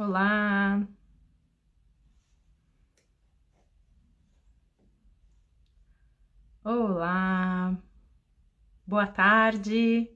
[0.00, 0.80] Olá.
[6.64, 7.76] Olá.
[8.86, 10.10] Boa tarde.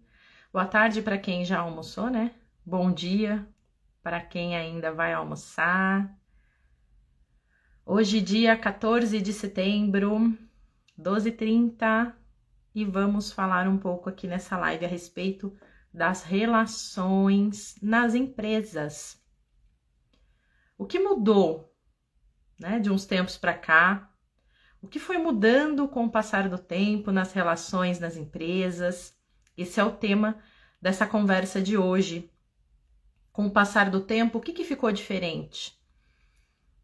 [0.51, 2.35] Boa tarde para quem já almoçou, né?
[2.65, 3.47] Bom dia
[4.03, 6.19] para quem ainda vai almoçar.
[7.85, 10.35] Hoje, dia 14 de setembro,
[10.99, 12.15] 12h30,
[12.75, 15.55] e vamos falar um pouco aqui nessa live a respeito
[15.93, 19.23] das relações nas empresas.
[20.77, 21.73] O que mudou,
[22.59, 24.11] né, de uns tempos para cá?
[24.83, 29.17] O que foi mudando com o passar do tempo nas relações nas empresas?
[29.57, 30.37] Esse é o tema
[30.81, 32.31] dessa conversa de hoje.
[33.33, 35.81] Com o passar do tempo, o que, que ficou diferente?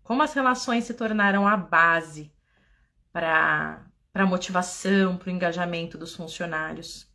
[0.02, 2.32] Como as relações se tornaram a base
[3.12, 7.08] para a motivação, para o engajamento dos funcionários?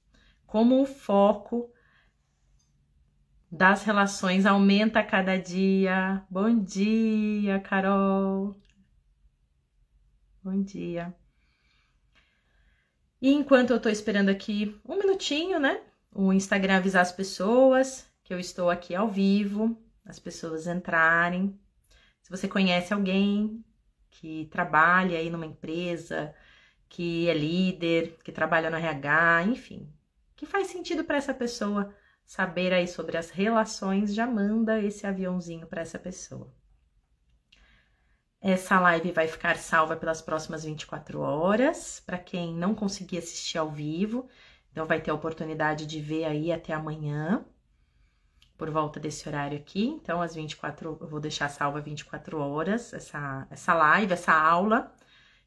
[0.45, 1.73] Como o foco
[3.55, 6.21] das relações aumenta a cada dia.
[6.29, 8.53] Bom dia, Carol.
[10.43, 11.15] Bom dia.
[13.21, 15.81] E enquanto eu tô esperando aqui um minutinho, né?
[16.13, 21.57] O Instagram avisar as pessoas que eu estou aqui ao vivo, as pessoas entrarem.
[22.21, 23.63] Se você conhece alguém
[24.11, 26.35] que trabalha aí numa empresa,
[26.89, 29.89] que é líder, que trabalha no RH, enfim,
[30.35, 31.93] que faz sentido para essa pessoa
[32.25, 36.51] saber aí sobre as relações, já manda esse aviãozinho para essa pessoa.
[38.41, 43.71] Essa live vai ficar salva pelas próximas 24 horas, para quem não conseguir assistir ao
[43.71, 44.27] vivo,
[44.71, 47.45] então vai ter a oportunidade de ver aí até amanhã,
[48.57, 49.87] por volta desse horário aqui.
[49.87, 54.93] Então, às 24, eu vou deixar salva 24 horas essa, essa live, essa aula.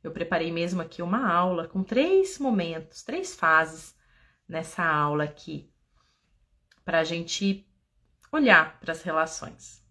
[0.02, 3.96] Eu preparei mesmo aqui uma aula com três momentos, três fases
[4.48, 5.70] nessa aula aqui
[6.88, 7.68] para a gente
[8.32, 9.84] olhar para as relações.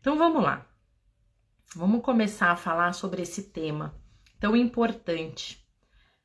[0.00, 0.66] Então vamos lá.
[1.76, 3.96] Vamos começar a falar sobre esse tema
[4.40, 5.64] tão importante,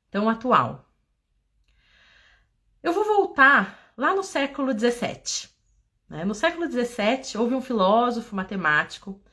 [0.10, 0.92] tão atual.
[2.82, 5.56] Eu vou voltar lá no século 17.
[6.10, 6.26] Né?
[6.26, 9.24] No século 17 houve um filósofo matemático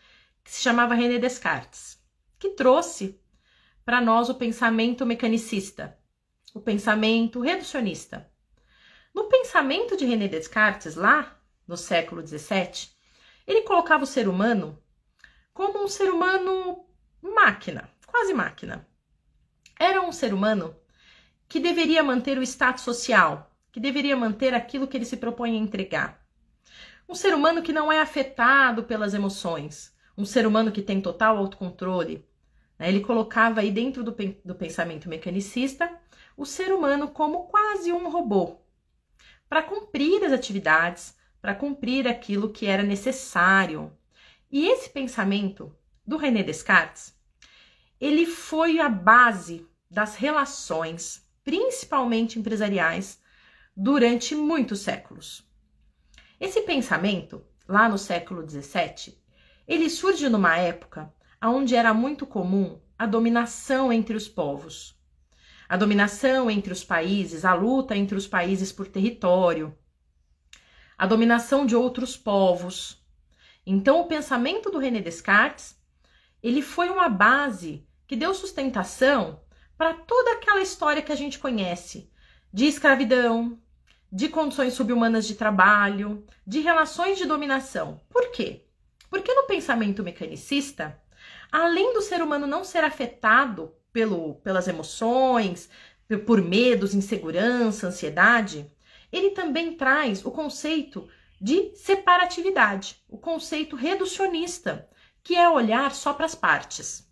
[0.45, 1.99] que se chamava René Descartes,
[2.39, 3.19] que trouxe
[3.87, 5.99] para nós o pensamento mecanicista,
[6.53, 8.31] o pensamento reducionista.
[9.15, 11.39] No pensamento de René Descartes, lá
[11.69, 12.89] no século XVII,
[13.47, 14.77] ele colocava o ser humano
[15.53, 16.85] como um ser humano
[17.23, 18.87] máquina, quase máquina.
[19.79, 20.75] Era um ser humano
[21.49, 25.61] que deveria manter o status social, que deveria manter aquilo que ele se propõe a
[25.61, 26.21] entregar.
[27.09, 31.37] Um ser humano que não é afetado pelas emoções, um ser humano que tem total
[31.37, 32.27] autocontrole.
[32.79, 32.89] Né?
[32.89, 35.89] Ele colocava aí dentro do, do pensamento mecanicista
[36.37, 38.64] o ser humano como quase um robô,
[39.55, 43.97] para cumprir as atividades, para cumprir aquilo que era necessário.
[44.51, 45.73] E esse pensamento
[46.05, 47.17] do René Descartes,
[48.01, 53.23] ele foi a base das relações, principalmente empresariais,
[53.77, 55.49] durante muitos séculos.
[56.41, 59.17] Esse pensamento, lá no século XVII,
[59.69, 64.99] ele surge numa época onde era muito comum a dominação entre os povos
[65.69, 69.77] a dominação entre os países, a luta entre os países por território,
[70.97, 73.03] a dominação de outros povos.
[73.67, 75.77] Então, o pensamento do René Descartes,
[76.43, 79.41] ele foi uma base que deu sustentação
[79.77, 82.11] para toda aquela história que a gente conhece
[82.53, 83.59] de escravidão,
[84.13, 88.01] de condições subhumanas de trabalho, de relações de dominação.
[88.09, 88.65] Por quê?
[89.11, 91.01] Porque no pensamento mecanicista,
[91.51, 95.71] além do ser humano não ser afetado pelo, pelas emoções,
[96.27, 98.71] por medos, insegurança, ansiedade,
[99.11, 101.09] ele também traz o conceito
[101.41, 104.89] de separatividade, o conceito reducionista,
[105.23, 107.09] que é olhar só para as partes.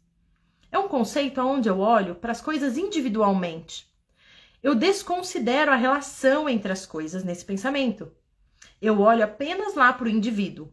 [0.70, 3.88] É um conceito onde eu olho para as coisas individualmente.
[4.60, 8.12] Eu desconsidero a relação entre as coisas nesse pensamento.
[8.80, 10.72] Eu olho apenas lá para o indivíduo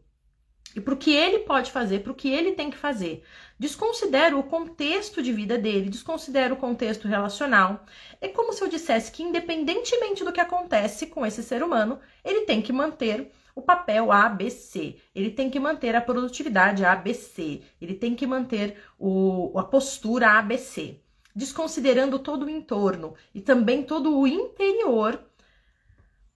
[0.75, 3.23] e para o que ele pode fazer, para o que ele tem que fazer.
[3.57, 7.85] Desconsidero o contexto de vida dele, desconsidero o contexto relacional.
[8.21, 12.41] É como se eu dissesse que, independentemente do que acontece com esse ser humano, ele
[12.41, 18.15] tem que manter o papel ABC, ele tem que manter a produtividade ABC, ele tem
[18.15, 21.01] que manter o, a postura ABC,
[21.35, 25.19] desconsiderando todo o entorno e também todo o interior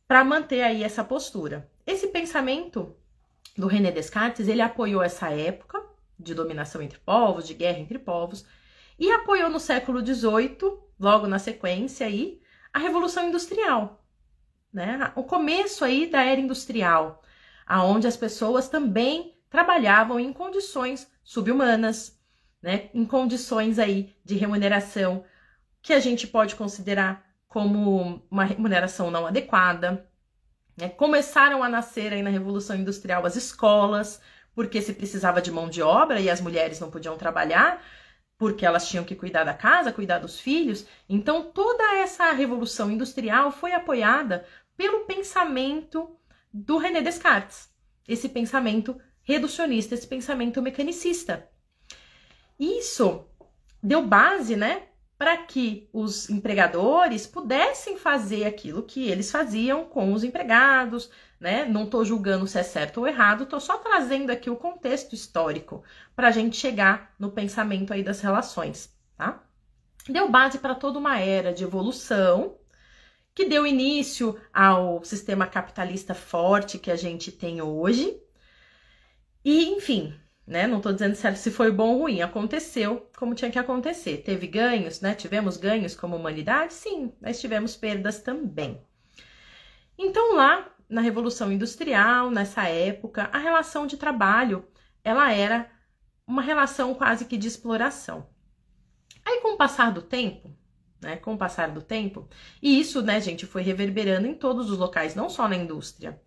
[0.08, 1.70] para manter aí essa postura.
[1.88, 2.96] Esse pensamento
[3.56, 5.84] do René Descartes, ele apoiou essa época
[6.18, 8.46] de dominação entre povos, de guerra entre povos,
[8.98, 12.42] e apoiou no século XVIII, logo na sequência aí,
[12.72, 14.04] a Revolução Industrial,
[14.72, 15.12] né?
[15.16, 17.22] O começo aí da era industrial,
[17.66, 22.20] aonde as pessoas também trabalhavam em condições subhumanas,
[22.62, 22.90] né?
[22.94, 25.24] Em condições aí de remuneração
[25.82, 30.10] que a gente pode considerar como uma remuneração não adequada.
[30.78, 30.90] Né?
[30.90, 34.22] Começaram a nascer aí na Revolução Industrial as escolas,
[34.56, 37.84] porque se precisava de mão de obra e as mulheres não podiam trabalhar,
[38.38, 40.86] porque elas tinham que cuidar da casa, cuidar dos filhos.
[41.08, 46.18] Então, toda essa revolução industrial foi apoiada pelo pensamento
[46.52, 47.70] do René Descartes,
[48.08, 51.50] esse pensamento reducionista, esse pensamento mecanicista.
[52.60, 53.26] Isso
[53.82, 54.84] deu base, né,
[55.24, 61.10] para que os empregadores pudessem fazer aquilo que eles faziam com os empregados,
[61.40, 61.64] né?
[61.64, 65.82] Não estou julgando se é certo ou errado, estou só trazendo aqui o contexto histórico
[66.14, 69.42] para a gente chegar no pensamento aí das relações, tá?
[70.10, 72.58] Deu base para toda uma era de evolução
[73.34, 78.22] que deu início ao sistema capitalista forte que a gente tem hoje.
[79.46, 80.14] E, enfim,
[80.46, 80.68] né?
[80.68, 84.18] Não estou dizendo se foi bom ou ruim, aconteceu como tinha que acontecer.
[84.18, 85.16] Teve ganhos, né?
[85.16, 86.74] Tivemos ganhos como humanidade?
[86.74, 88.82] Sim, mas tivemos perdas também.
[89.98, 94.68] Então, lá na Revolução Industrial, nessa época, a relação de trabalho
[95.04, 95.70] ela era
[96.26, 98.30] uma relação quase que de exploração.
[99.26, 100.56] Aí, com o passar do tempo,
[101.02, 102.28] né, com o passar do tempo,
[102.62, 106.22] e isso, né, gente, foi reverberando em todos os locais, não só na indústria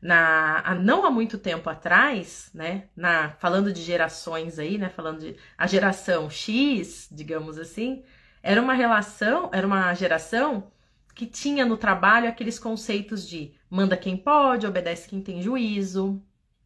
[0.00, 5.36] na, não há muito tempo atrás, né, na, falando de gerações aí, né, falando de
[5.58, 8.02] a geração X, digamos assim,
[8.42, 10.70] era uma relação, era uma geração
[11.14, 16.22] que tinha no trabalho aqueles conceitos de manda quem pode, obedece quem tem juízo,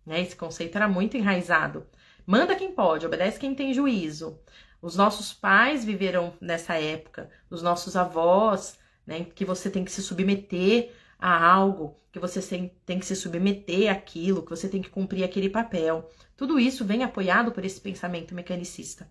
[0.07, 1.87] né, esse conceito era muito enraizado.
[2.27, 4.39] Manda quem pode, obedece quem tem juízo.
[4.81, 10.03] Os nossos pais viveram nessa época, os nossos avós, né, que você tem que se
[10.03, 15.25] submeter a algo, que você tem que se submeter àquilo, que você tem que cumprir
[15.25, 16.09] aquele papel.
[16.37, 19.11] Tudo isso vem apoiado por esse pensamento mecanicista.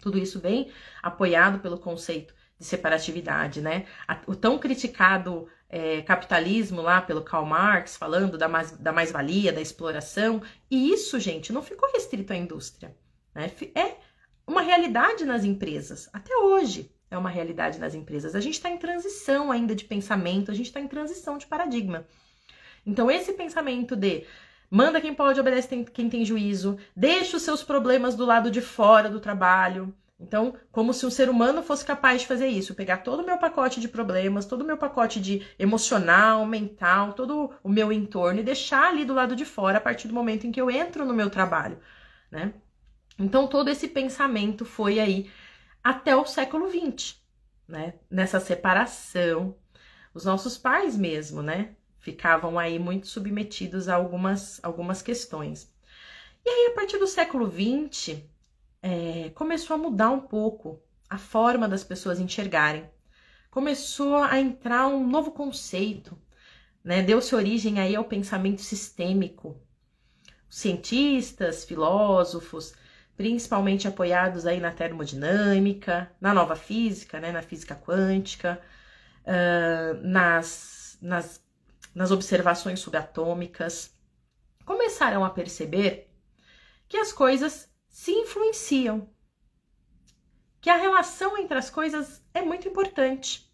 [0.00, 0.70] Tudo isso vem
[1.02, 3.86] apoiado pelo conceito de separatividade, né?
[4.26, 9.60] O tão criticado é, capitalismo lá pelo Karl Marx, falando da mais-valia, da, mais da
[9.60, 10.42] exploração.
[10.70, 12.96] E isso, gente, não ficou restrito à indústria.
[13.34, 13.50] Né?
[13.74, 13.96] É
[14.46, 18.34] uma realidade nas empresas, até hoje é uma realidade nas empresas.
[18.34, 22.06] A gente está em transição ainda de pensamento, a gente está em transição de paradigma.
[22.86, 24.24] Então, esse pensamento de
[24.70, 29.08] manda quem pode, obedece quem tem juízo, deixa os seus problemas do lado de fora
[29.08, 29.94] do trabalho.
[30.20, 33.38] Então, como se um ser humano fosse capaz de fazer isso, pegar todo o meu
[33.38, 38.42] pacote de problemas, todo o meu pacote de emocional, mental, todo o meu entorno e
[38.42, 41.14] deixar ali do lado de fora a partir do momento em que eu entro no
[41.14, 41.78] meu trabalho,
[42.30, 42.52] né?
[43.16, 45.30] Então, todo esse pensamento foi aí
[45.82, 47.16] até o século XX,
[47.66, 47.94] né?
[48.10, 49.56] Nessa separação.
[50.14, 51.76] Os nossos pais mesmo, né?
[51.98, 55.72] Ficavam aí muito submetidos a algumas, algumas questões.
[56.44, 58.22] E aí, a partir do século XX,
[58.82, 62.88] é, começou a mudar um pouco a forma das pessoas enxergarem.
[63.50, 66.16] Começou a entrar um novo conceito,
[66.84, 67.02] né?
[67.02, 69.60] Deu-se origem aí ao pensamento sistêmico.
[70.48, 72.74] Cientistas, filósofos,
[73.18, 78.62] principalmente apoiados aí na termodinâmica, na nova física, né, na física quântica,
[79.24, 81.44] uh, nas, nas,
[81.92, 83.92] nas observações subatômicas,
[84.64, 86.14] começaram a perceber
[86.86, 89.10] que as coisas se influenciam,
[90.60, 93.52] que a relação entre as coisas é muito importante,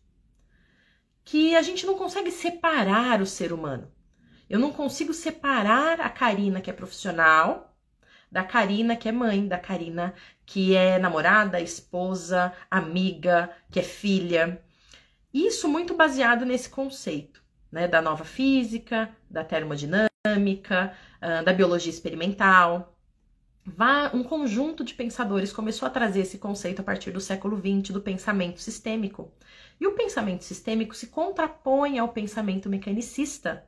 [1.24, 3.90] que a gente não consegue separar o ser humano.
[4.46, 7.73] Eu não consigo separar a Karina, que é profissional,
[8.34, 10.12] da Karina, que é mãe, da Karina,
[10.44, 14.60] que é namorada, esposa, amiga, que é filha.
[15.32, 20.92] Isso muito baseado nesse conceito, né, da nova física, da termodinâmica,
[21.44, 22.98] da biologia experimental.
[24.12, 28.00] Um conjunto de pensadores começou a trazer esse conceito a partir do século XX do
[28.00, 29.32] pensamento sistêmico.
[29.80, 33.64] E o pensamento sistêmico se contrapõe ao pensamento mecanicista,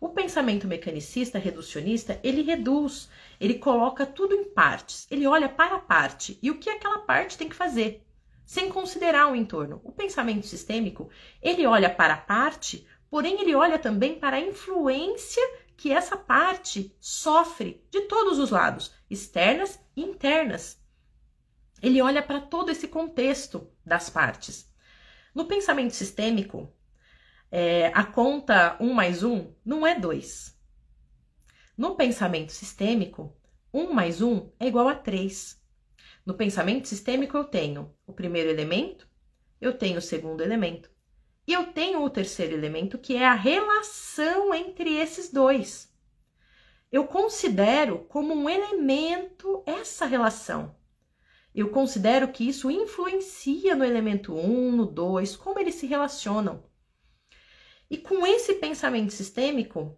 [0.00, 3.08] o pensamento mecanicista, reducionista, ele reduz,
[3.40, 7.36] ele coloca tudo em partes, ele olha para a parte e o que aquela parte
[7.36, 8.04] tem que fazer,
[8.44, 9.80] sem considerar o entorno.
[9.84, 11.10] O pensamento sistêmico,
[11.42, 15.42] ele olha para a parte, porém ele olha também para a influência
[15.76, 20.80] que essa parte sofre de todos os lados, externas e internas.
[21.80, 24.68] Ele olha para todo esse contexto das partes.
[25.32, 26.72] No pensamento sistêmico,
[27.50, 30.56] é, a conta 1 mais 1 não é 2.
[31.76, 33.34] No pensamento sistêmico,
[33.72, 35.58] 1 mais 1 é igual a 3.
[36.26, 39.08] No pensamento sistêmico, eu tenho o primeiro elemento,
[39.60, 40.90] eu tenho o segundo elemento,
[41.46, 45.88] e eu tenho o terceiro elemento, que é a relação entre esses dois.
[46.90, 50.74] eu considero como um elemento essa relação.
[51.54, 56.64] Eu considero que isso influencia no elemento 1, no 2, como eles se relacionam.
[57.90, 59.96] E com esse pensamento sistêmico,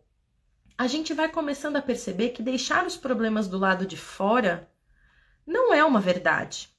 [0.78, 4.70] a gente vai começando a perceber que deixar os problemas do lado de fora
[5.46, 6.70] não é uma verdade.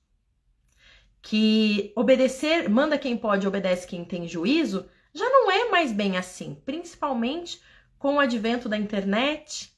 [1.21, 6.55] Que obedecer, manda quem pode, obedece quem tem juízo, já não é mais bem assim,
[6.65, 7.61] principalmente
[7.99, 9.71] com o advento da internet.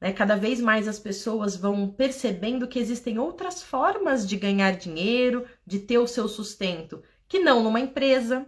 [0.00, 0.12] Né?
[0.12, 5.78] Cada vez mais as pessoas vão percebendo que existem outras formas de ganhar dinheiro, de
[5.78, 8.46] ter o seu sustento, que não numa empresa.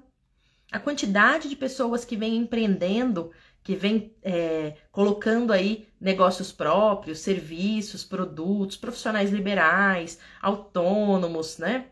[0.73, 3.31] A quantidade de pessoas que vem empreendendo,
[3.63, 11.87] que vem é, colocando aí negócios próprios, serviços, produtos, profissionais liberais, autônomos, né?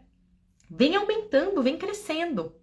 [0.68, 2.54] Vem aumentando, vem crescendo.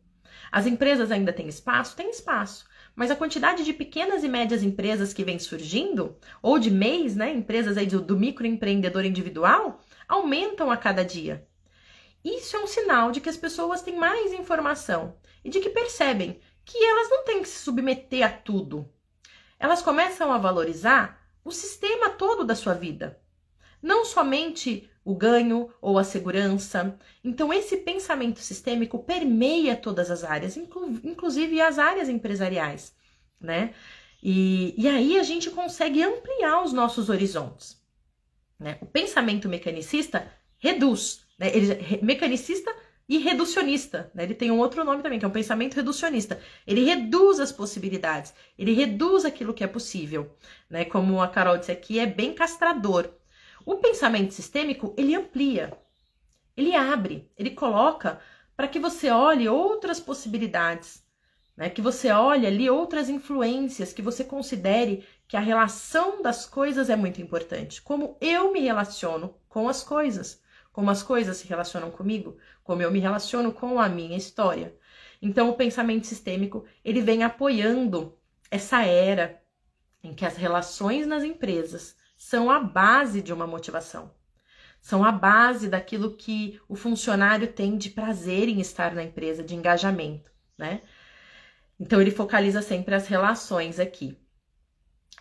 [0.51, 1.95] As empresas ainda têm espaço?
[1.95, 2.65] Tem espaço.
[2.93, 7.33] Mas a quantidade de pequenas e médias empresas que vem surgindo, ou de MEIs, né,
[7.33, 11.47] empresas aí do, do microempreendedor individual, aumentam a cada dia.
[12.23, 16.39] Isso é um sinal de que as pessoas têm mais informação e de que percebem
[16.63, 18.89] que elas não têm que se submeter a tudo.
[19.59, 23.19] Elas começam a valorizar o sistema todo da sua vida,
[23.81, 26.97] não somente o ganho ou a segurança.
[27.23, 32.95] Então, esse pensamento sistêmico permeia todas as áreas, inclu inclusive as áreas empresariais,
[33.39, 33.73] né?
[34.21, 37.81] E, e aí a gente consegue ampliar os nossos horizontes.
[38.59, 38.77] Né?
[38.79, 41.55] O pensamento mecanicista reduz, né?
[41.55, 42.71] Ele, mecanicista
[43.11, 44.23] e reducionista, né?
[44.23, 46.39] Ele tem um outro nome também, que é o pensamento reducionista.
[46.65, 50.33] Ele reduz as possibilidades, ele reduz aquilo que é possível,
[50.69, 50.85] né?
[50.85, 53.09] Como a Carol disse aqui, é bem castrador.
[53.65, 55.77] O pensamento sistêmico, ele amplia,
[56.55, 58.21] ele abre, ele coloca
[58.55, 61.03] para que você olhe outras possibilidades,
[61.57, 61.69] né?
[61.69, 66.95] que você olhe ali outras influências, que você considere que a relação das coisas é
[66.95, 67.81] muito importante.
[67.81, 70.41] Como eu me relaciono com as coisas,
[70.71, 74.75] como as coisas se relacionam comigo, como eu me relaciono com a minha história.
[75.21, 78.17] Então, o pensamento sistêmico, ele vem apoiando
[78.49, 79.41] essa era
[80.03, 84.13] em que as relações nas empresas são a base de uma motivação.
[84.81, 89.55] São a base daquilo que o funcionário tem de prazer em estar na empresa, de
[89.55, 90.81] engajamento, né?
[91.79, 94.17] Então ele focaliza sempre as relações aqui.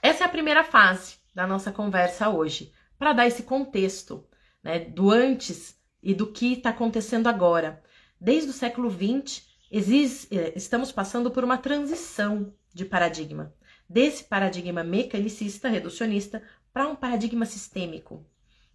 [0.02, 4.26] Essa é a primeira fase da nossa conversa hoje, para dar esse contexto,
[4.62, 7.82] né, do antes e do que está acontecendo agora.
[8.20, 13.54] Desde o século XX, existe, eh, estamos passando por uma transição de paradigma,
[13.88, 18.24] desse paradigma mecanicista, reducionista, para um paradigma sistêmico.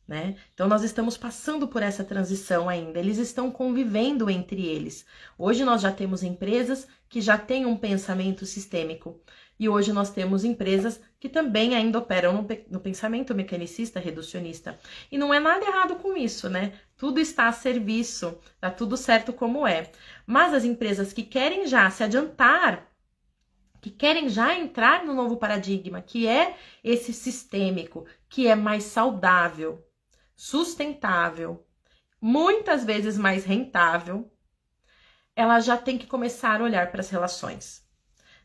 [0.08, 0.36] Né?
[0.54, 5.04] Então, nós estamos passando por essa transição ainda, eles estão convivendo entre eles.
[5.36, 9.20] Hoje, nós já temos empresas que já têm um pensamento sistêmico,
[9.60, 14.78] e hoje nós temos empresas que também ainda operam no, no pensamento mecanicista, reducionista.
[15.12, 16.74] E não é nada errado com isso, né?
[16.98, 19.90] Tudo está a serviço, tá tudo certo como é.
[20.28, 22.92] Mas as empresas que querem já se adiantar
[23.86, 29.86] que querem já entrar no novo paradigma, que é esse sistêmico, que é mais saudável,
[30.36, 31.66] sustentável,
[32.20, 34.32] muitas vezes mais rentável,
[35.36, 37.86] ela já tem que começar a olhar para as relações.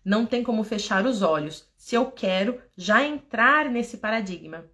[0.04, 4.64] Não tem como fechar os olhos se eu quero já entrar nesse paradigma,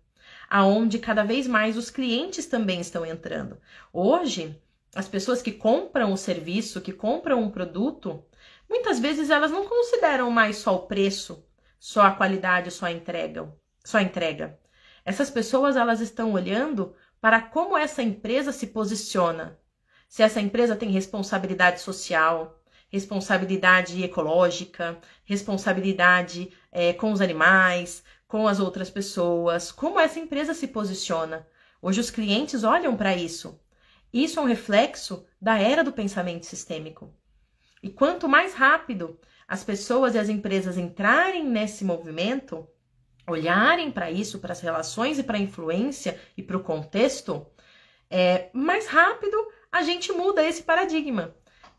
[0.48, 3.60] aonde cada vez mais os clientes também estão entrando.
[3.92, 4.60] Hoje,
[4.94, 8.24] as pessoas que compram o serviço, que compram um produto,
[8.68, 11.44] Muitas vezes elas não consideram mais só o preço,
[11.78, 13.52] só a qualidade, só a entrega,
[13.84, 14.58] só a entrega.
[15.04, 16.94] Essas pessoas elas estão olhando
[17.26, 19.58] para como essa empresa se posiciona.
[20.08, 28.60] Se essa empresa tem responsabilidade social, responsabilidade ecológica, responsabilidade é, com os animais, com as
[28.60, 31.44] outras pessoas, como essa empresa se posiciona.
[31.82, 33.60] Hoje os clientes olham para isso.
[34.12, 37.12] Isso é um reflexo da era do pensamento sistêmico.
[37.82, 39.18] E quanto mais rápido
[39.48, 42.68] as pessoas e as empresas entrarem nesse movimento,
[43.26, 47.46] olharem para isso, para as relações e para a influência e para o contexto,
[48.08, 49.36] é, mais rápido
[49.70, 51.34] a gente muda esse paradigma,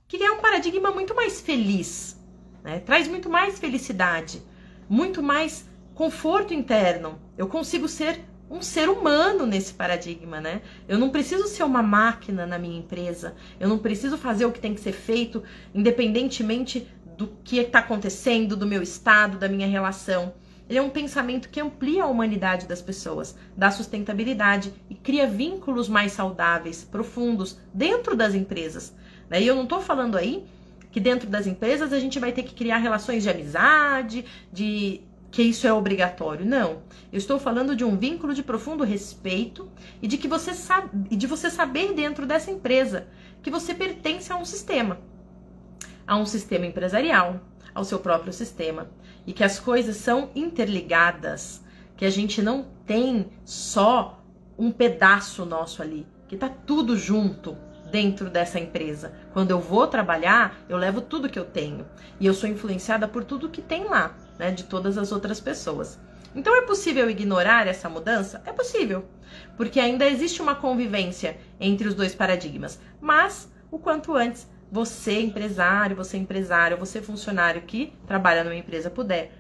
[0.07, 2.19] que é um paradigma muito mais feliz,
[2.63, 2.79] né?
[2.79, 4.41] traz muito mais felicidade,
[4.89, 7.19] muito mais conforto interno.
[7.37, 10.61] Eu consigo ser um ser humano nesse paradigma, né?
[10.87, 14.59] Eu não preciso ser uma máquina na minha empresa, eu não preciso fazer o que
[14.59, 16.87] tem que ser feito, independentemente
[17.17, 20.33] do que está acontecendo, do meu estado, da minha relação.
[20.69, 25.88] Ele é um pensamento que amplia a humanidade das pessoas, dá sustentabilidade e cria vínculos
[25.88, 28.93] mais saudáveis, profundos, dentro das empresas.
[29.29, 29.41] Né?
[29.41, 30.45] E eu não estou falando aí
[30.91, 35.41] que dentro das empresas a gente vai ter que criar relações de amizade, de que
[35.43, 36.45] isso é obrigatório.
[36.45, 36.81] Não.
[37.12, 39.69] Eu estou falando de um vínculo de profundo respeito
[40.01, 43.07] e de que você sabe, de você saber dentro dessa empresa
[43.41, 45.00] que você pertence a um sistema,
[46.05, 47.39] a um sistema empresarial,
[47.74, 48.89] ao seu próprio sistema
[49.27, 51.62] e que as coisas são interligadas,
[51.98, 54.24] que a gente não tem só
[54.57, 57.57] um pedaço nosso ali, que tá tudo junto
[57.91, 59.13] dentro dessa empresa.
[59.34, 61.86] Quando eu vou trabalhar, eu levo tudo que eu tenho
[62.19, 66.00] e eu sou influenciada por tudo que tem lá, né, de todas as outras pessoas.
[66.34, 68.41] Então é possível ignorar essa mudança?
[68.46, 69.05] É possível,
[69.57, 75.95] porque ainda existe uma convivência entre os dois paradigmas, mas o quanto antes você empresário,
[75.95, 79.31] você empresário, você funcionário que trabalha numa empresa puder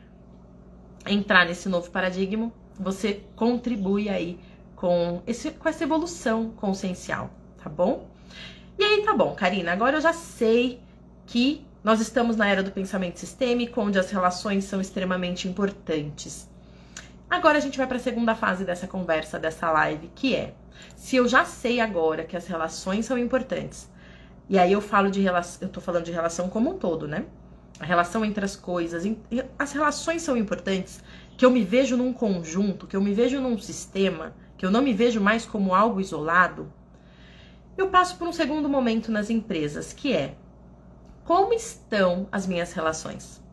[1.05, 4.39] entrar nesse novo paradigma, você contribui aí
[4.75, 7.29] com, esse, com essa evolução consciencial,
[7.61, 8.07] tá bom?
[8.77, 10.79] E aí tá bom, Karina, agora eu já sei
[11.25, 16.49] que nós estamos na era do pensamento sistêmico, onde as relações são extremamente importantes.
[17.29, 20.53] Agora a gente vai para a segunda fase dessa conversa, dessa live, que é:
[20.95, 23.89] se eu já sei agora que as relações são importantes,
[24.49, 27.25] e aí eu falo de relação, eu tô falando de relação como um todo, né?
[27.79, 29.03] A relação entre as coisas,
[29.59, 31.03] as relações são importantes,
[31.37, 34.81] que eu me vejo num conjunto, que eu me vejo num sistema, que eu não
[34.81, 36.71] me vejo mais como algo isolado.
[37.77, 40.35] Eu passo por um segundo momento nas empresas, que é
[41.23, 43.43] como estão as minhas relações?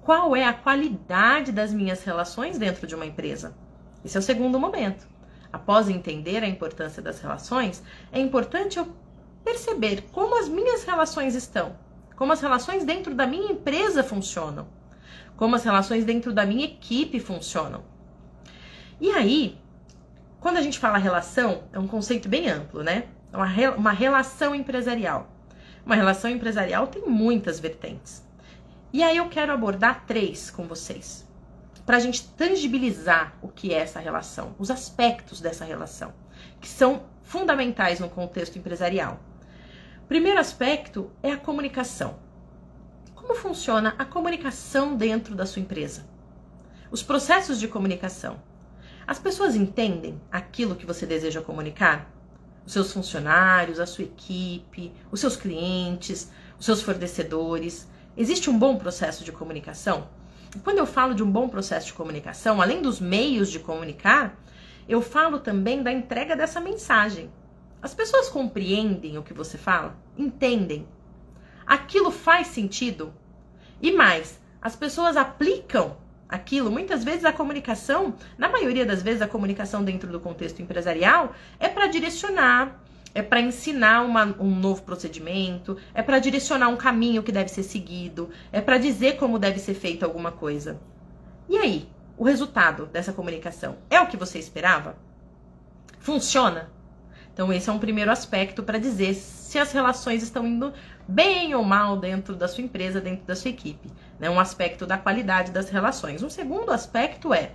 [0.00, 3.54] Qual é a qualidade das minhas relações dentro de uma empresa?
[4.02, 5.06] Esse é o segundo momento.
[5.52, 8.88] Após entender a importância das relações, é importante eu
[9.44, 11.76] perceber como as minhas relações estão,
[12.16, 14.66] como as relações dentro da minha empresa funcionam,
[15.36, 17.84] como as relações dentro da minha equipe funcionam.
[19.00, 19.58] E aí,
[20.40, 23.08] quando a gente fala relação, é um conceito bem amplo, né?
[23.32, 25.28] É uma, uma relação empresarial.
[25.84, 28.24] Uma relação empresarial tem muitas vertentes.
[28.92, 31.26] E aí eu quero abordar três com vocês,
[31.84, 36.12] para a gente tangibilizar o que é essa relação, os aspectos dessa relação,
[36.60, 39.18] que são fundamentais no contexto empresarial.
[40.06, 42.18] Primeiro aspecto é a comunicação.
[43.14, 46.06] Como funciona a comunicação dentro da sua empresa?
[46.90, 48.38] Os processos de comunicação.
[49.06, 52.10] As pessoas entendem aquilo que você deseja comunicar?
[52.66, 57.88] Os seus funcionários, a sua equipe, os seus clientes, os seus fornecedores.
[58.14, 60.08] Existe um bom processo de comunicação?
[60.54, 64.38] E quando eu falo de um bom processo de comunicação, além dos meios de comunicar,
[64.86, 67.30] eu falo também da entrega dessa mensagem.
[67.84, 69.94] As pessoas compreendem o que você fala?
[70.16, 70.88] Entendem?
[71.66, 73.12] Aquilo faz sentido?
[73.78, 75.94] E mais, as pessoas aplicam
[76.26, 76.70] aquilo.
[76.70, 81.68] Muitas vezes a comunicação, na maioria das vezes a comunicação dentro do contexto empresarial é
[81.68, 82.82] para direcionar,
[83.14, 87.64] é para ensinar uma, um novo procedimento, é para direcionar um caminho que deve ser
[87.64, 90.80] seguido, é para dizer como deve ser feita alguma coisa.
[91.46, 94.96] E aí, o resultado dessa comunicação é o que você esperava?
[95.98, 96.72] Funciona?
[97.34, 100.72] Então, esse é um primeiro aspecto para dizer se as relações estão indo
[101.06, 103.90] bem ou mal dentro da sua empresa, dentro da sua equipe.
[104.20, 104.30] Né?
[104.30, 106.22] Um aspecto da qualidade das relações.
[106.22, 107.50] Um segundo aspecto é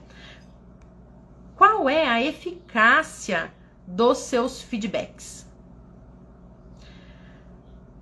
[1.56, 3.54] qual é a eficácia
[3.88, 5.48] dos seus feedbacks.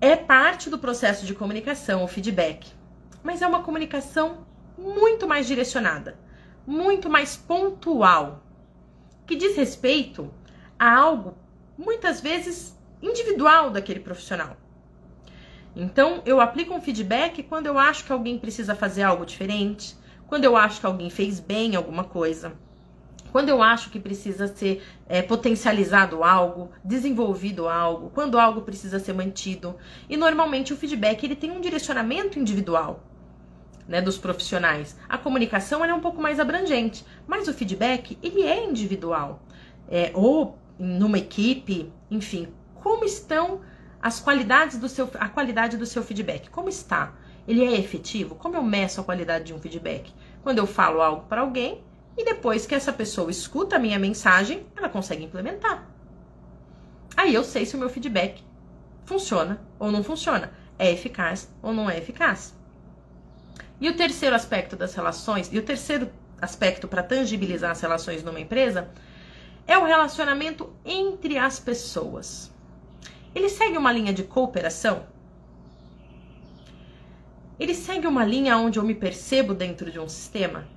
[0.02, 2.72] É parte do processo de comunicação o feedback,
[3.22, 6.18] mas é uma comunicação muito mais direcionada,
[6.66, 8.44] muito mais pontual,
[9.28, 10.34] que diz respeito
[10.78, 11.36] a algo
[11.78, 14.58] muitas vezes individual daquele profissional.
[15.76, 20.44] Então, eu aplico um feedback quando eu acho que alguém precisa fazer algo diferente, quando
[20.44, 22.54] eu acho que alguém fez bem alguma coisa,
[23.32, 29.14] quando eu acho que precisa ser é, potencializado algo, desenvolvido algo, quando algo precisa ser
[29.14, 29.76] mantido.
[30.10, 33.04] E normalmente o feedback ele tem um direcionamento individual.
[33.88, 34.98] Né, dos profissionais.
[35.08, 39.42] A comunicação é um pouco mais abrangente, mas o feedback ele é individual.
[39.90, 43.62] É, ou numa equipe, enfim, como estão
[44.02, 46.50] as qualidades do seu a qualidade do seu feedback?
[46.50, 47.14] Como está?
[47.48, 48.36] Ele é efetivo?
[48.36, 50.14] Como eu meço a qualidade de um feedback?
[50.44, 51.84] Quando eu falo algo para alguém
[52.18, 55.88] e depois que essa pessoa escuta a minha mensagem, ela consegue implementar.
[57.16, 58.44] Aí eu sei se o meu feedback
[59.06, 62.56] funciona ou não funciona, é eficaz ou não é eficaz.
[63.80, 66.10] E o terceiro aspecto das relações, e o terceiro
[66.42, 68.90] aspecto para tangibilizar as relações numa empresa
[69.68, 72.52] é o relacionamento entre as pessoas.
[73.36, 75.06] Ele segue uma linha de cooperação?
[77.60, 80.68] Ele segue uma linha onde eu me percebo dentro de um sistema?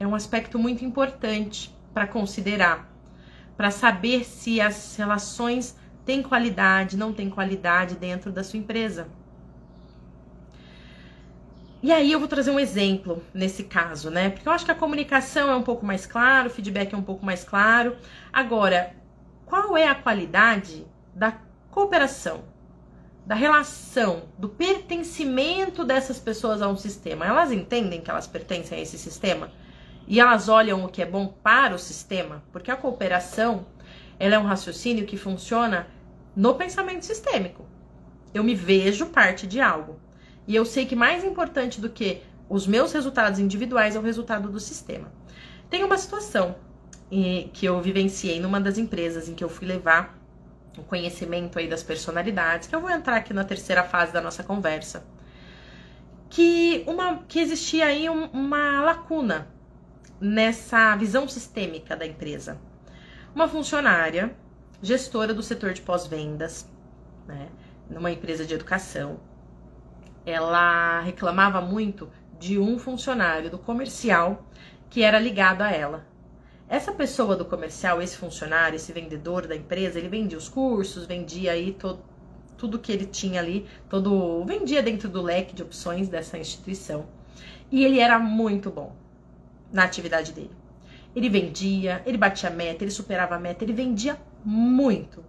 [0.00, 2.90] É um aspecto muito importante para considerar,
[3.56, 9.08] para saber se as relações têm qualidade, não têm qualidade dentro da sua empresa.
[11.86, 14.28] E aí eu vou trazer um exemplo nesse caso, né?
[14.28, 17.02] Porque eu acho que a comunicação é um pouco mais claro, o feedback é um
[17.02, 17.96] pouco mais claro.
[18.32, 18.92] Agora,
[19.44, 21.38] qual é a qualidade da
[21.70, 22.42] cooperação,
[23.24, 27.24] da relação, do pertencimento dessas pessoas a um sistema?
[27.24, 29.52] Elas entendem que elas pertencem a esse sistema?
[30.08, 32.42] E elas olham o que é bom para o sistema?
[32.50, 33.64] Porque a cooperação,
[34.18, 35.86] ela é um raciocínio que funciona
[36.34, 37.64] no pensamento sistêmico.
[38.34, 40.04] Eu me vejo parte de algo.
[40.46, 44.48] E eu sei que mais importante do que os meus resultados individuais é o resultado
[44.48, 45.12] do sistema.
[45.68, 46.56] Tem uma situação
[47.52, 50.18] que eu vivenciei numa das empresas em que eu fui levar
[50.76, 54.42] o conhecimento aí das personalidades, que eu vou entrar aqui na terceira fase da nossa
[54.42, 55.04] conversa,
[56.28, 59.48] que uma que existia aí um, uma lacuna
[60.20, 62.60] nessa visão sistêmica da empresa.
[63.34, 64.36] Uma funcionária,
[64.82, 66.68] gestora do setor de pós-vendas,
[67.26, 67.48] né,
[67.88, 69.20] numa empresa de educação,
[70.26, 74.44] ela reclamava muito de um funcionário do comercial
[74.90, 76.04] que era ligado a ela.
[76.68, 81.52] Essa pessoa do comercial, esse funcionário, esse vendedor da empresa, ele vendia os cursos, vendia
[81.52, 82.00] aí todo,
[82.58, 87.06] tudo que ele tinha ali, todo vendia dentro do leque de opções dessa instituição.
[87.70, 88.92] E ele era muito bom
[89.72, 90.50] na atividade dele.
[91.14, 95.24] Ele vendia, ele batia meta, ele superava a meta, ele vendia muito.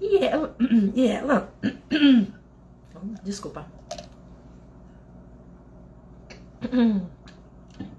[0.00, 0.54] E ela,
[0.94, 1.52] e ela,
[3.24, 3.66] desculpa.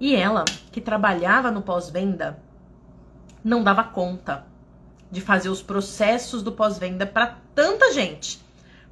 [0.00, 2.38] E ela, que trabalhava no pós-venda,
[3.42, 4.46] não dava conta
[5.10, 8.40] de fazer os processos do pós-venda para tanta gente,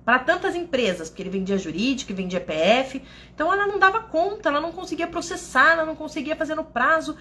[0.05, 3.03] para tantas empresas, porque ele vendia jurídico, vendia PF.
[3.35, 7.17] Então ela não dava conta, ela não conseguia processar, ela não conseguia fazer no prazo.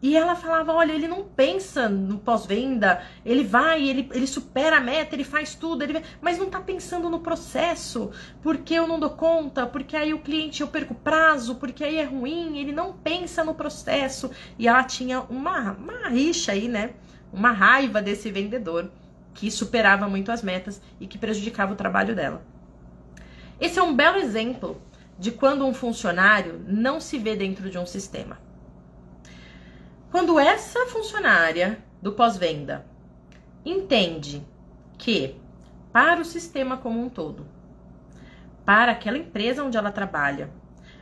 [0.00, 4.80] E ela falava: olha, ele não pensa no pós-venda, ele vai, ele, ele supera a
[4.80, 9.10] meta, ele faz tudo, ele, mas não tá pensando no processo, porque eu não dou
[9.10, 13.42] conta, porque aí o cliente eu perco prazo, porque aí é ruim, ele não pensa
[13.42, 14.30] no processo.
[14.58, 16.90] E ela tinha uma, uma rixa aí, né?
[17.32, 18.90] Uma raiva desse vendedor
[19.34, 22.42] que superava muito as metas e que prejudicava o trabalho dela.
[23.60, 24.80] Esse é um belo exemplo
[25.18, 28.47] de quando um funcionário não se vê dentro de um sistema.
[30.10, 32.86] Quando essa funcionária do pós-venda
[33.62, 34.42] entende
[34.96, 35.38] que
[35.92, 37.46] para o sistema como um todo,
[38.64, 40.50] para aquela empresa onde ela trabalha,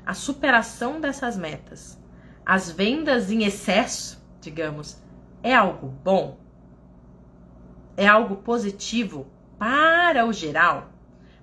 [0.05, 2.03] a superação dessas metas,
[2.45, 5.01] as vendas em excesso, digamos,
[5.41, 6.39] é algo bom,
[7.97, 10.91] é algo positivo para o geral,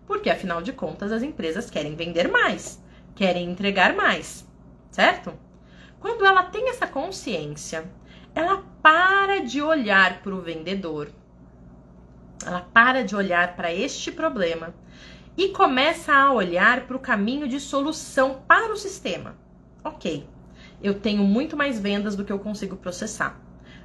[0.06, 2.84] porque afinal de contas as empresas querem vender mais,
[3.15, 4.45] querem entregar mais,
[4.91, 5.34] certo?
[6.03, 7.89] Quando ela tem essa consciência,
[8.35, 11.09] ela para de olhar para o vendedor,
[12.45, 14.75] ela para de olhar para este problema
[15.37, 19.37] e começa a olhar para o caminho de solução para o sistema.
[19.81, 20.27] Ok,
[20.81, 23.39] eu tenho muito mais vendas do que eu consigo processar,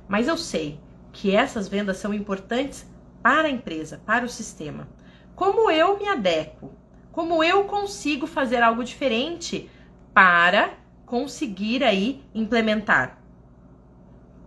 [0.09, 0.81] mas eu sei
[1.13, 2.85] que essas vendas são importantes
[3.23, 4.89] para a empresa, para o sistema.
[5.37, 6.73] Como eu me adequo?
[7.13, 9.71] Como eu consigo fazer algo diferente
[10.13, 10.78] para
[11.09, 13.19] conseguir aí implementar,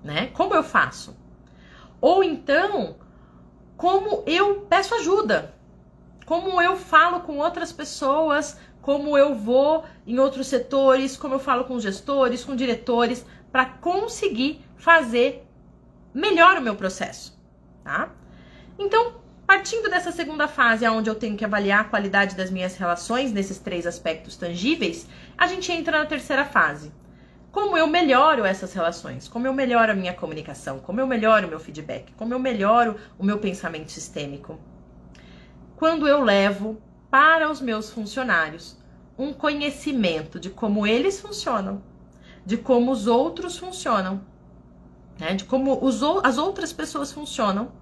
[0.04, 0.28] né?
[0.28, 1.18] Como eu faço?
[2.00, 2.96] Ou então,
[3.76, 5.56] como eu peço ajuda?
[6.26, 11.64] Como eu falo com outras pessoas, como eu vou em outros setores, como eu falo
[11.66, 15.48] com gestores, com diretores, para conseguir fazer
[16.14, 17.40] melhor o meu processo,
[17.84, 18.12] tá?
[18.78, 19.21] Então,
[19.52, 23.58] partindo dessa segunda fase, onde eu tenho que avaliar a qualidade das minhas relações nesses
[23.58, 25.06] três aspectos tangíveis,
[25.38, 26.90] a gente entra na terceira fase.
[27.52, 29.28] Como eu melhoro essas relações?
[29.28, 30.80] Como eu melhoro a minha comunicação?
[30.80, 32.14] Como eu melhoro o meu feedback?
[32.14, 34.58] Como eu melhoro o meu pensamento sistêmico?
[35.76, 38.78] Quando eu levo para os meus funcionários
[39.18, 41.84] um conhecimento de como eles funcionam,
[42.46, 44.22] de como os outros funcionam,
[45.20, 45.36] né?
[45.36, 47.81] de como os, as outras pessoas funcionam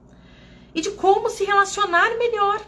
[0.74, 2.62] e de como se relacionar melhor,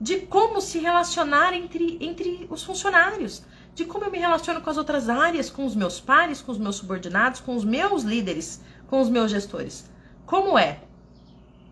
[0.00, 4.76] de como se relacionar entre, entre os funcionários, de como eu me relaciono com as
[4.76, 9.00] outras áreas, com os meus pares, com os meus subordinados, com os meus líderes, com
[9.00, 9.90] os meus gestores.
[10.26, 10.80] Como é,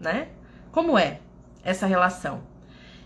[0.00, 0.28] né?
[0.72, 1.20] Como é
[1.62, 2.42] essa relação?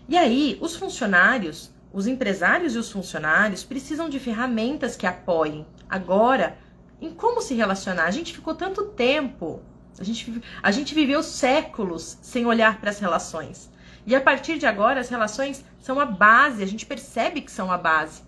[0.07, 6.57] E aí, os funcionários, os empresários e os funcionários precisam de ferramentas que apoiem agora
[7.01, 8.05] em como se relacionar.
[8.05, 9.61] A gente ficou tanto tempo,
[9.99, 13.69] a gente, a gente viveu séculos sem olhar para as relações.
[14.05, 17.71] E a partir de agora, as relações são a base, a gente percebe que são
[17.71, 18.21] a base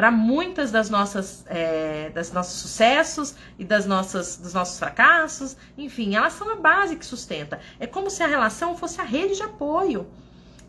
[0.00, 6.16] para muitas das nossas é, das nossos sucessos e das nossas dos nossos fracassos, enfim,
[6.16, 7.60] elas são a base que sustenta.
[7.78, 10.06] É como se a relação fosse a rede de apoio.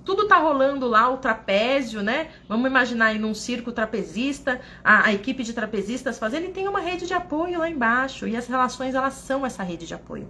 [0.04, 2.32] tudo tá rolando lá, o trapézio, né?
[2.48, 6.82] Vamos imaginar aí num circo trapezista, a, a, equipe de trapezistas fazendo, e tem uma
[6.82, 8.28] rede de apoio lá embaixo.
[8.28, 10.28] E as relações, elas são essa rede de apoio.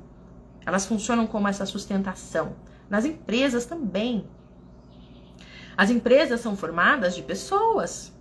[0.66, 2.56] Elas funcionam como essa sustentação.
[2.90, 4.28] Nas empresas também.
[5.76, 8.14] As empresas são formadas de pessoas.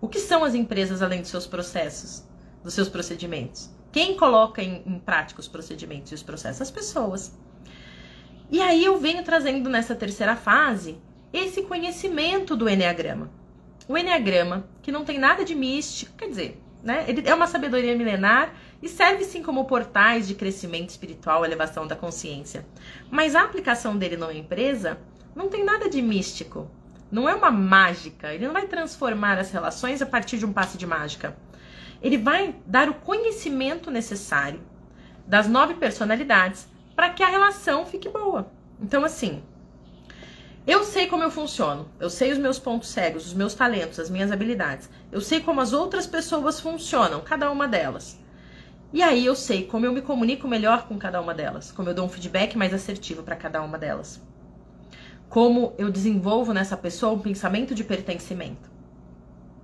[0.00, 2.24] O que são as empresas além dos seus processos,
[2.62, 3.70] dos seus procedimentos?
[3.90, 6.62] Quem coloca em, em prática os procedimentos e os processos?
[6.62, 7.32] As pessoas.
[8.50, 10.98] E aí eu venho trazendo nessa terceira fase
[11.32, 13.30] esse conhecimento do Enneagrama.
[13.88, 17.04] O Enneagrama, que não tem nada de místico, quer dizer, né?
[17.06, 21.94] Ele é uma sabedoria milenar e serve sim como portais de crescimento espiritual, elevação da
[21.94, 22.66] consciência.
[23.10, 24.98] Mas a aplicação dele numa empresa
[25.34, 26.68] não tem nada de místico.
[27.10, 28.32] Não é uma mágica.
[28.32, 31.36] Ele não vai transformar as relações a partir de um passe de mágica.
[32.00, 34.60] Ele vai dar o conhecimento necessário
[35.26, 36.66] das nove personalidades
[36.96, 38.50] para que a relação fique boa.
[38.80, 39.42] Então, assim,
[40.66, 44.08] eu sei como eu funciono, eu sei os meus pontos cegos, os meus talentos, as
[44.08, 44.88] minhas habilidades.
[45.10, 48.18] Eu sei como as outras pessoas funcionam, cada uma delas.
[48.92, 51.94] E aí eu sei como eu me comunico melhor com cada uma delas, como eu
[51.94, 54.22] dou um feedback mais assertivo para cada uma delas.
[55.28, 58.70] Como eu desenvolvo nessa pessoa um pensamento de pertencimento.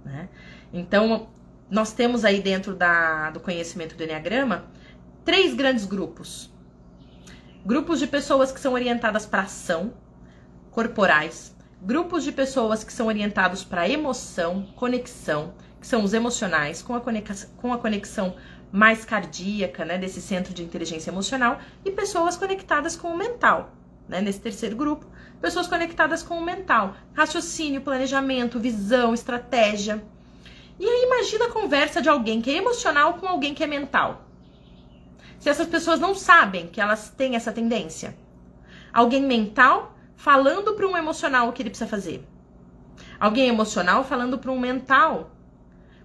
[0.05, 0.29] Né?
[0.73, 1.29] Então,
[1.71, 4.65] nós temos aí dentro da, do conhecimento do Enneagrama
[5.25, 6.51] três grandes grupos
[7.69, 9.93] grupos de pessoas que são orientadas para ação,
[10.71, 16.95] corporais, grupos de pessoas que são orientados para emoção, conexão, que são os emocionais, com
[16.95, 18.37] a conexão, com a conexão
[18.71, 23.73] mais cardíaca, né, desse centro de inteligência emocional, e pessoas conectadas com o mental,
[24.09, 25.07] né, nesse terceiro grupo,
[25.41, 30.03] pessoas conectadas com o mental, raciocínio, planejamento, visão, estratégia.
[30.79, 34.29] E aí imagina a conversa de alguém que é emocional com alguém que é mental
[35.39, 38.17] se essas pessoas não sabem que elas têm essa tendência?
[38.93, 42.27] Alguém mental falando para um emocional o que ele precisa fazer.
[43.21, 45.31] Alguém emocional falando para um mental.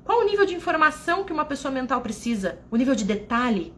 [0.04, 2.60] Qual o nível de informação que uma pessoa mental precisa?
[2.69, 3.73] O nível de detalhe?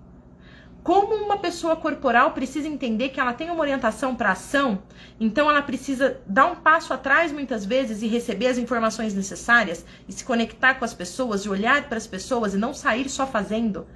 [0.83, 4.83] Como uma pessoa corporal precisa entender que ela tem uma orientação para ação,
[5.19, 10.11] então ela precisa dar um passo atrás muitas vezes e receber as informações necessárias e
[10.11, 13.87] se conectar com as pessoas e olhar para as pessoas e não sair só fazendo.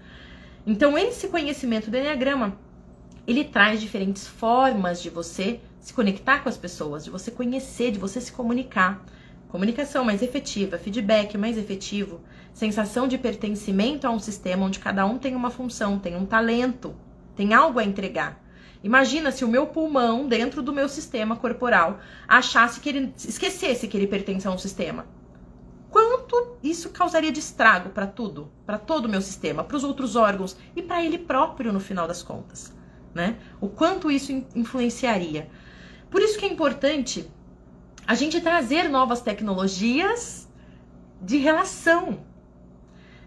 [0.65, 2.57] Então, esse conhecimento do Enneagrama,
[3.27, 7.99] ele traz diferentes formas de você se conectar com as pessoas, de você conhecer, de
[7.99, 9.03] você se comunicar.
[9.49, 12.21] Comunicação mais efetiva, feedback mais efetivo,
[12.53, 16.95] sensação de pertencimento a um sistema onde cada um tem uma função, tem um talento,
[17.35, 18.43] tem algo a entregar.
[18.83, 23.97] Imagina se o meu pulmão dentro do meu sistema corporal achasse que ele esquecesse que
[23.97, 25.05] ele pertence a um sistema
[25.89, 30.15] quanto isso causaria de estrago para tudo, para todo o meu sistema, para os outros
[30.15, 32.73] órgãos e para ele próprio no final das contas,
[33.13, 33.37] né?
[33.59, 35.49] O quanto isso influenciaria.
[36.09, 37.29] Por isso que é importante
[38.05, 40.47] a gente trazer novas tecnologias
[41.21, 42.25] de relação.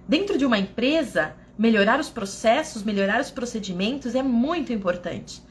[0.09, 5.43] Dentro de uma empresa, melhorar os processos, melhorar os procedimentos é muito importante.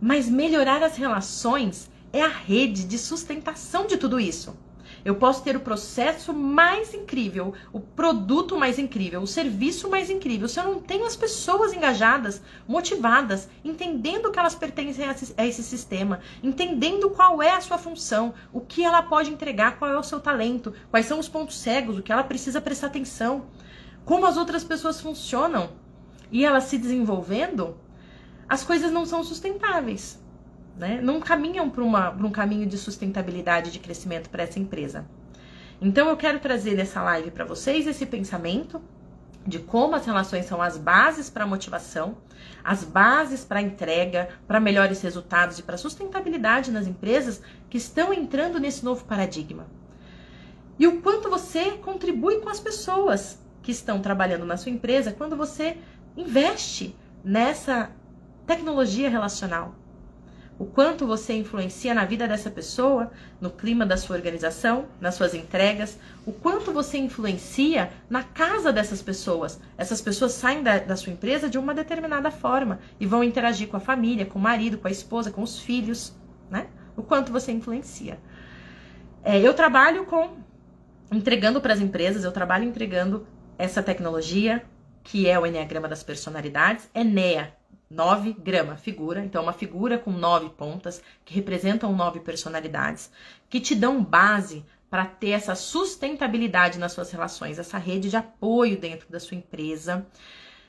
[0.00, 4.56] Mas melhorar as relações é a rede de sustentação de tudo isso.
[5.06, 10.48] Eu posso ter o processo mais incrível, o produto mais incrível, o serviço mais incrível.
[10.48, 16.18] Se eu não tenho as pessoas engajadas, motivadas, entendendo que elas pertencem a esse sistema,
[16.42, 20.18] entendendo qual é a sua função, o que ela pode entregar, qual é o seu
[20.18, 23.46] talento, quais são os pontos cegos, o que ela precisa prestar atenção,
[24.04, 25.70] como as outras pessoas funcionam
[26.32, 27.76] e elas se desenvolvendo,
[28.48, 30.25] as coisas não são sustentáveis
[30.76, 31.00] né?
[31.02, 35.06] Não caminham para um caminho de sustentabilidade de crescimento para essa empresa.
[35.80, 38.80] Então eu quero trazer nessa live para vocês esse pensamento
[39.46, 42.16] de como as relações são as bases para a motivação,
[42.64, 48.12] as bases para a entrega, para melhores resultados e para sustentabilidade nas empresas que estão
[48.12, 49.66] entrando nesse novo paradigma.
[50.78, 55.36] E o quanto você contribui com as pessoas que estão trabalhando na sua empresa quando
[55.36, 55.78] você
[56.16, 57.90] investe nessa
[58.46, 59.74] tecnologia relacional
[60.58, 65.34] o quanto você influencia na vida dessa pessoa, no clima da sua organização, nas suas
[65.34, 69.60] entregas, o quanto você influencia na casa dessas pessoas.
[69.76, 73.76] Essas pessoas saem da, da, sua empresa de uma determinada forma e vão interagir com
[73.76, 76.14] a família, com o marido, com a esposa, com os filhos,
[76.50, 76.68] né?
[76.96, 78.18] O quanto você influencia.
[79.22, 80.38] É, eu trabalho com
[81.12, 83.26] entregando para as empresas, eu trabalho entregando
[83.58, 84.62] essa tecnologia
[85.06, 87.54] que é o Enneagrama das Personalidades, Enea,
[87.90, 89.24] 9 grama, figura.
[89.24, 93.10] Então, uma figura com nove pontas, que representam nove personalidades,
[93.48, 98.78] que te dão base para ter essa sustentabilidade nas suas relações, essa rede de apoio
[98.78, 100.06] dentro da sua empresa.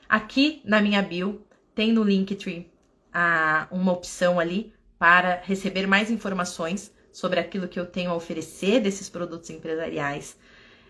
[0.08, 2.70] Aqui na minha bio, tem no Linktree
[3.12, 8.80] a, uma opção ali para receber mais informações sobre aquilo que eu tenho a oferecer
[8.80, 10.36] desses produtos empresariais.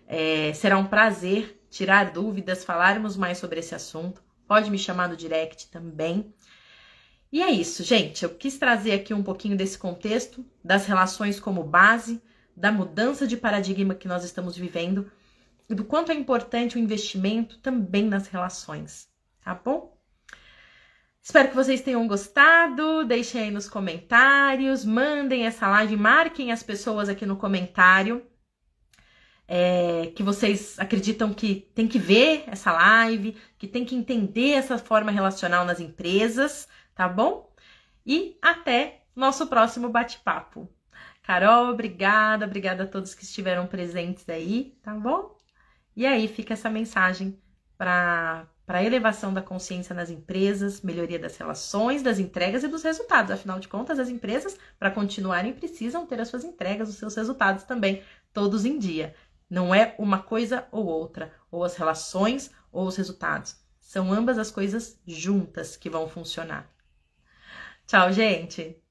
[0.07, 4.23] É, será um prazer tirar dúvidas, falarmos mais sobre esse assunto.
[4.49, 6.35] Pode me chamar no direct também.
[7.31, 8.25] E é isso, gente.
[8.25, 12.23] Eu quis trazer aqui um pouquinho desse contexto, das relações como base,
[12.57, 15.13] da mudança de paradigma que nós estamos vivendo
[15.69, 19.07] e do quanto é importante o investimento também nas relações,
[19.45, 19.95] tá bom?
[21.23, 23.05] Espero que vocês tenham gostado.
[23.05, 28.27] Deixem aí nos comentários, mandem essa live, marquem as pessoas aqui no comentário
[29.49, 34.77] é, que vocês acreditam que tem que ver essa live, que tem que entender essa
[34.77, 37.51] forma relacional nas empresas, tá bom?
[38.05, 40.69] E até nosso próximo bate-papo.
[41.23, 45.37] Carol, obrigada, obrigada a todos que estiveram presentes aí, tá bom?
[45.97, 47.41] E aí fica essa mensagem
[47.77, 53.31] para para elevação da consciência nas empresas, melhoria das relações, das entregas e dos resultados.
[53.31, 57.65] Afinal de contas, as empresas, para continuarem, precisam ter as suas entregas, os seus resultados
[57.65, 59.15] também, todos em dia.
[59.49, 63.57] Não é uma coisa ou outra, ou as relações ou os resultados.
[63.81, 66.71] São ambas as coisas juntas que vão funcionar.
[67.87, 68.83] Tchau, gente!